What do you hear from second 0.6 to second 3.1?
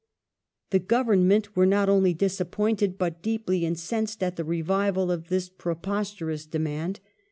^ The Government were not only disappointed